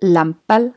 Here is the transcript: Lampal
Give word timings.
Lampal 0.00 0.74